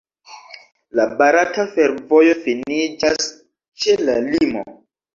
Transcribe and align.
La 0.99 1.05
barata 1.19 1.67
fervojo 1.77 2.33
finiĝas 2.49 3.31
ĉe 3.85 4.01
la 4.07 4.21
limo. 4.35 4.71